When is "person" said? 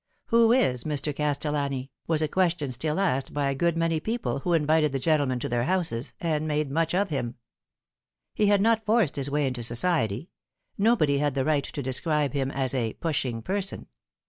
13.43-13.85